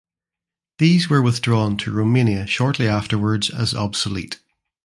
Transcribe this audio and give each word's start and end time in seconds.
These 0.79 1.11
were 1.11 1.21
withdrawn 1.21 1.77
to 1.77 1.91
Romania 1.91 2.47
shortly 2.47 2.87
afterwards 2.87 3.51
as 3.51 3.75
obsolete. 3.75 4.39